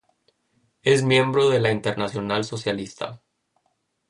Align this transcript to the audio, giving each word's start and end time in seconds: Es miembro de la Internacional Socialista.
Es 0.81 1.03
miembro 1.03 1.51
de 1.51 1.59
la 1.59 1.69
Internacional 1.71 2.43
Socialista. 2.43 3.21